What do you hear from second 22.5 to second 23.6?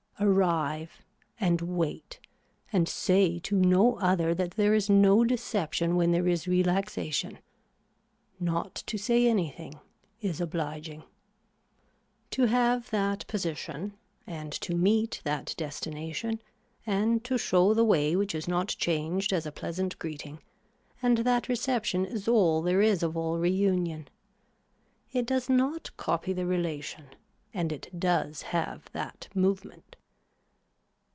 there is of all